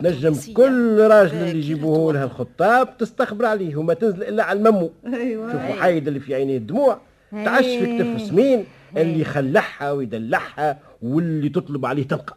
تنجم 0.00 0.34
كل 0.54 0.98
راجل 1.00 1.36
اللي 1.36 1.58
يجيبوه 1.58 2.12
لها 2.12 2.24
الخطاب 2.24 2.98
تستخبر 2.98 3.44
عليه 3.44 3.76
وما 3.76 3.94
تنزل 3.94 4.22
إلا 4.22 4.44
على 4.44 4.58
الممو. 4.58 4.92
أيوه. 5.06 5.52
شوف 5.52 5.60
حايد 5.60 6.08
اللي 6.08 6.20
في 6.20 6.34
عينيه 6.34 6.56
الدموع. 6.56 6.98
تعش 7.32 7.64
في 7.64 7.98
كتف 7.98 8.22
سمين. 8.28 8.64
اللي 8.96 9.24
خلعها 9.24 9.92
ويدلعها 9.92 10.78
واللي 11.02 11.48
تطلب 11.48 11.86
عليه 11.86 12.08
تلقى. 12.08 12.36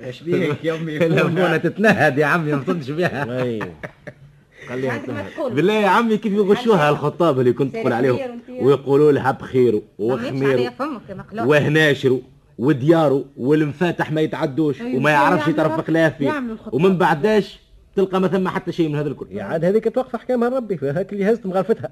إيش 0.00 0.22
بيك 0.22 0.64
يا 0.64 0.74
امي 0.76 1.58
تتنهد 1.58 2.18
يا 2.18 2.26
عمي 2.26 2.52
ما 2.52 2.62
تصدش 2.62 2.90
بيها. 2.90 3.42
اي 3.42 3.60
خليها. 4.68 5.02
بالله 5.48 5.72
يا 5.72 5.88
عمي 5.88 6.16
كيف 6.16 6.32
يغشوها 6.32 6.90
الخطاب 6.90 7.40
اللي 7.40 7.52
كنت 7.52 7.74
تقول 7.74 7.92
عليهم 7.92 8.40
ويقولوا 8.60 9.12
لها 9.12 9.30
بخيره 9.30 9.82
وخمير 9.98 10.34
وخميره 10.34 10.60
يا 10.60 11.44
وهناشره 11.44 12.20
ودياره 12.58 13.24
والمفاتح 13.36 14.12
ما 14.12 14.20
يتعدوش 14.20 14.82
أيوة، 14.82 14.96
وما 14.96 15.10
يعرفش 15.10 15.44
خلافه 15.86 16.24
يعملوا 16.24 16.54
الخطاب. 16.54 16.74
ومن 16.74 16.98
بعداش 16.98 17.60
تلقى 17.96 18.20
ما 18.20 18.28
ثم 18.28 18.48
حتى 18.48 18.72
شيء 18.72 18.88
من 18.88 18.96
هذا 18.96 19.08
الكل. 19.08 19.26
يا 19.30 19.44
عاد 19.44 19.64
هذيك 19.64 19.94
توقف 19.94 20.14
احكامها 20.14 20.48
ربي 20.48 20.78
هاك 20.82 21.12
اللي 21.12 21.32
هزت 21.32 21.46
مغالفتها 21.46 21.90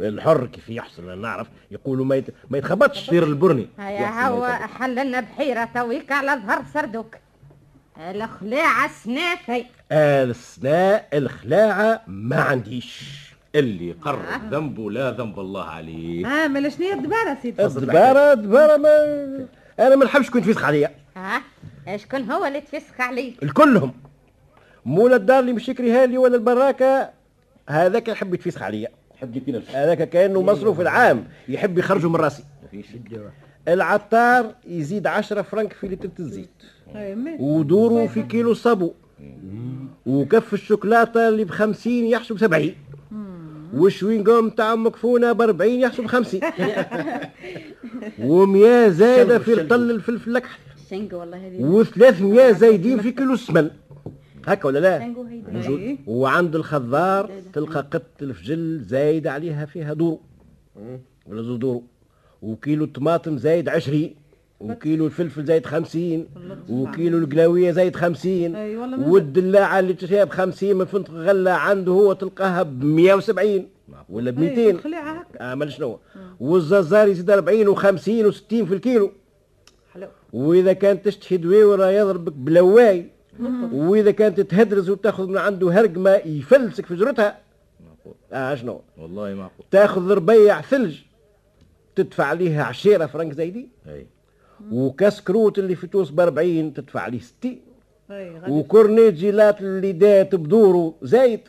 الحر 0.00 0.46
كيف 0.46 0.70
يحصل 0.70 1.02
أنا 1.02 1.14
نعرف. 1.14 1.46
يقولوا 1.70 2.04
ما 2.04 2.16
يت... 2.16 2.24
ما 2.50 2.58
يتخبطش. 2.58 3.06
تصير 3.06 3.24
البرني. 3.24 3.68
هيا 3.78 4.28
هو 4.28 4.46
حل 4.46 5.06
لنا 5.06 5.20
بحيرة 5.20 5.68
تويك 5.74 6.12
على 6.12 6.42
ظهر 6.46 6.62
سردوك. 6.74 7.16
الخلاعة 7.98 8.90
سنافي 9.04 9.64
السناء 9.92 11.08
الخلاعة 11.14 12.02
ما 12.06 12.36
عنديش. 12.36 13.22
اللي 13.54 13.92
قرر 13.92 14.22
ذنبه 14.50 14.90
لا 14.90 15.10
ذنب 15.10 15.40
الله 15.40 15.64
عليه. 15.64 16.26
آه 16.26 16.48
مالا 16.48 16.68
شنو 16.68 16.86
هي 16.86 16.92
الدبارة 16.92 17.38
سيدي؟ 17.42 17.64
الدبارة 17.64 18.32
الدبارة 18.32 18.76
ما 18.76 19.46
أنا 19.78 19.96
ما 19.96 20.04
نحبش 20.04 20.30
كنت 20.30 20.44
فيسخ 20.44 20.64
عليا. 20.64 20.90
ها 21.16 21.42
شكون 21.96 22.30
هو 22.30 22.44
اللي 22.44 22.60
تفسخ 22.60 23.00
عليك 23.00 23.42
الكلهم. 23.42 23.94
مولا 24.84 25.16
الدار 25.16 25.38
اللي 25.38 25.52
مش 25.52 25.68
يكريها 25.68 26.06
لي 26.06 26.18
ولا 26.18 26.36
البراكة 26.36 27.10
هذاك 27.68 28.08
يحب 28.08 28.34
يتفسخ 28.34 28.62
عليا. 28.62 28.88
حب 29.20 29.32
جبتين 29.32 29.54
الف 29.56 29.76
هذاك 29.76 30.08
كأنه 30.08 30.42
مصروف 30.42 30.80
العام 30.80 31.28
يحب 31.48 31.78
يخرجه 31.78 32.08
من 32.08 32.16
راسي. 32.16 32.44
العطار 33.68 34.54
يزيد 34.66 35.06
عشرة 35.06 35.42
فرنك 35.42 35.72
في 35.72 35.88
لترة 35.88 36.10
الزيت. 36.18 36.62
ودوره 37.38 38.06
في 38.06 38.22
كيلو 38.22 38.52
الصابو. 38.52 38.92
وكف 40.06 40.54
الشوكولاتة 40.54 41.28
اللي 41.28 41.44
بخمسين 41.44 42.04
يحسب 42.04 42.38
سبعين. 42.38 42.74
والشوينغوم 43.74 44.50
تاع 44.50 44.74
مكفونة 44.74 45.32
بأربعين 45.32 45.80
يحسب 45.80 46.06
خمسين. 46.06 46.40
ومياه 48.28 48.88
زايدة 48.88 49.38
في 49.38 49.52
الطل 49.60 49.90
الفلفل 49.90 50.30
الأكحل. 50.30 50.58
شنقة 50.90 51.16
والله 51.16 51.46
هذه. 51.46 51.62
وثلاثمية 51.62 52.52
زايدين 52.52 53.00
في 53.00 53.12
كيلو 53.12 53.34
السمن. 53.34 53.70
هكا 54.46 54.66
ولا 54.66 54.78
لا؟ 54.78 55.14
موجود. 55.48 55.98
وعند 56.06 56.56
الخضار 56.56 57.30
تلقى 57.52 57.80
قطة 57.80 58.22
الفجل 58.22 58.80
زايد 58.80 59.26
عليها 59.26 59.66
فيها 59.66 59.92
دورو 59.92 60.20
ولا 61.26 61.42
زوز 61.42 61.58
دورو 61.58 61.82
وكيلو 62.42 62.84
الطماطم 62.84 63.38
زايد 63.38 63.68
عشرين. 63.68 64.21
وكيلو 64.62 65.06
الفلفل 65.06 65.44
زايد 65.44 65.66
خمسين 65.66 66.28
وكيلو 66.68 67.18
القلاوية 67.18 67.70
زايد 67.70 67.96
خمسين 67.96 68.56
أي 68.56 68.76
والله 68.76 68.96
من 68.96 69.04
والدلاعة 69.04 69.78
اللي 69.78 69.92
تشريها 69.92 70.24
بخمسين 70.24 70.76
من 70.76 70.84
فندق 70.84 71.10
غلة 71.10 71.50
عنده 71.50 71.92
هو 71.92 72.12
تلقاها 72.12 72.62
بمية 72.62 73.14
وسبعين 73.14 73.68
ولا 74.08 74.30
هكا. 75.20 75.52
آه 75.52 75.54
مال 75.54 75.72
شنو 75.72 75.98
والزازار 76.40 77.08
يزيد 77.08 77.30
40 77.30 77.76
و50 77.76 78.32
و60 78.32 78.48
في 78.48 78.74
الكيلو. 78.74 79.12
حلو. 79.92 80.08
وإذا 80.32 80.72
كانت 80.72 81.04
تشتهي 81.04 81.36
دويوره 81.36 81.90
يضربك 81.90 82.32
بلواي. 82.32 83.06
وإذا 83.72 84.10
كانت 84.10 84.40
تهدرز 84.40 84.90
وتاخذ 84.90 85.28
من 85.28 85.38
عنده 85.38 85.80
هرقمه 85.80 86.10
يفلسك 86.10 86.86
في 86.86 86.94
جرتها. 86.94 87.38
آه 88.32 88.54
شنو؟ 88.54 88.80
والله 88.98 89.34
معقول. 89.34 89.66
تاخذ 89.70 90.10
ربيع 90.10 90.60
ثلج 90.60 90.98
تدفع 91.96 92.24
عليها 92.24 92.64
عشيرة 92.64 93.06
فرنك 93.06 93.32
زايدين 93.32 93.68
أي. 93.88 94.06
وكاس 94.70 95.20
كروت 95.22 95.58
اللي 95.58 95.74
في 95.74 95.86
تونس 95.86 96.10
ب 96.10 96.20
40 96.20 96.74
تدفع 96.74 97.00
عليه 97.00 97.18
60 97.20 97.56
أي 98.10 98.30
غادي. 98.38 98.52
وكورنيت 98.52 99.14
جيلات 99.14 99.60
اللي 99.60 99.92
دات 99.92 100.34
بدوره 100.34 100.94
زايد. 101.02 101.40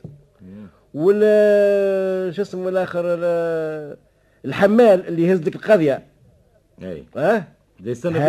ولا 0.93 2.31
شو 2.31 2.41
اسمه 2.41 2.69
الآخر 2.69 3.01
ال- 3.05 3.97
الحمال 4.45 5.07
اللي 5.07 5.23
يهز 5.23 5.41
لك 5.41 5.55
القضية. 5.55 6.03
أي. 6.83 7.03
آه 7.17 7.43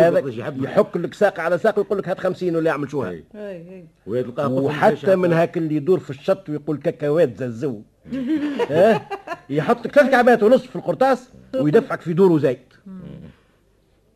هذا 0.07 0.19
يحك 0.63 0.97
لك 0.97 1.13
ساق 1.13 1.39
على 1.39 1.57
ساق 1.57 1.79
ويقول 1.79 1.97
لك 1.97 2.09
هات 2.09 2.19
50 2.19 2.55
ولا 2.55 2.69
يعمل 2.69 2.91
شو 2.91 3.05
أي. 3.05 3.23
أي 3.35 3.49
أي. 3.55 3.85
ويتلقاه 4.07 4.47
وحتى 4.53 5.15
من 5.15 5.33
هاك 5.33 5.57
اللي 5.57 5.75
يدور 5.75 5.99
في 5.99 6.09
الشط 6.09 6.49
ويقول 6.49 6.77
كاكاوات 6.77 7.37
ززو 7.43 7.81
آه 8.71 9.01
يحط 9.49 9.85
لك 9.85 9.95
ثلاث 9.95 10.11
كعبات 10.11 10.43
ونص 10.43 10.61
في 10.65 10.75
القرطاس 10.75 11.29
ويدفعك 11.61 12.01
في 12.01 12.13
دوره 12.13 12.37
زايد. 12.39 12.57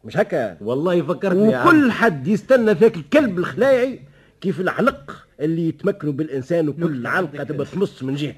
مش 0.04 0.18
هكا؟ 0.18 0.58
والله 0.62 1.02
فكرتني 1.02 1.56
عم. 1.56 1.68
وكل 1.68 1.92
حد 1.92 2.28
يستنى 2.28 2.72
ذاك 2.72 2.96
الكلب 2.96 3.38
الخلاعي 3.38 4.00
كيف 4.42 4.60
العلق 4.60 5.26
اللي 5.40 5.68
يتمكنوا 5.68 6.14
بالإنسان 6.14 6.70
وكل 6.70 7.08
علقه 7.08 7.44
تبى 7.44 7.66
تمص 7.66 8.04
من 8.04 8.16
جهة. 8.16 8.36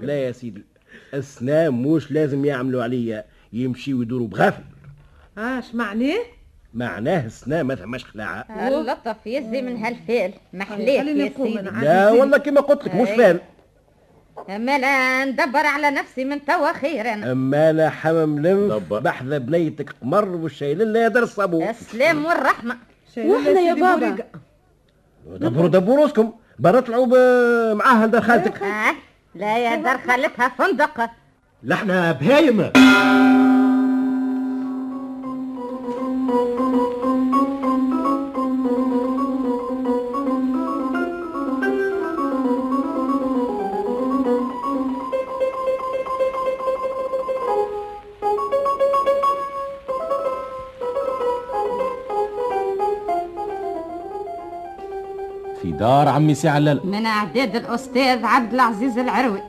لا 0.00 0.14
يا 0.14 0.32
سيدي 0.32 0.64
اسنان 1.14 1.82
مش 1.82 2.12
لازم 2.12 2.44
يعملوا 2.44 2.82
عليا 2.82 3.24
يمشي 3.52 3.94
ويدوروا 3.94 4.28
بغافل. 4.28 4.62
آه 5.38 5.58
آش 5.58 5.74
معناه؟ 5.74 6.18
معناه 6.74 7.26
أسنان 7.26 7.66
ما 7.66 7.74
ثماش 7.74 8.04
خلاعة. 8.04 8.68
اللطف 8.68 9.26
يزي 9.26 9.62
من 9.62 9.76
هالفيل 9.76 10.32
محليك 10.52 10.88
يا 10.88 11.32
سيدي. 11.36 11.62
لا 11.62 12.10
والله 12.10 12.38
كما 12.38 12.60
قلت 12.60 12.84
لك 12.84 12.94
مش 12.94 13.08
فال 13.08 13.40
أما 14.48 14.78
لا 14.78 15.24
ندبر 15.24 15.66
على 15.66 15.90
نفسي 15.90 16.24
من 16.24 16.44
توا 16.44 16.72
خير 16.72 17.12
أنا 17.12 17.32
اما 17.32 17.72
لا 17.72 17.90
حمم 17.90 18.38
لنف 18.46 18.72
دبر. 18.72 19.00
بحذا 19.00 19.38
بنيتك 19.38 19.90
قمر 20.02 20.28
والشايل 20.28 20.78
لا 20.92 21.06
يدر 21.06 21.22
الصابو 21.22 21.62
السلام 21.70 22.24
والرحمة 22.24 22.76
وإحنا 23.16 23.60
يا 23.60 23.74
بابا. 23.74 24.16
دبروا 25.26 25.68
دبروسكم 25.68 26.32
برا 26.58 26.80
طلعوا 26.80 27.06
ب- 27.06 27.76
معاها 27.76 28.06
لدار 28.06 28.22
خالتك. 28.22 28.62
آه 28.62 28.94
لا 29.34 29.58
يا 29.58 29.76
دار 29.76 29.98
خالتها 29.98 30.48
فندق. 30.48 31.10
لحنا 31.62 32.12
بهايم. 32.12 32.70
دار 55.84 56.08
عمي 56.08 56.34
سي 56.34 56.48
علال 56.48 56.80
من 56.84 57.06
أعداد 57.06 57.56
الأستاذ 57.56 58.24
عبد 58.24 58.54
العزيز 58.54 58.98
العروي. 58.98 59.40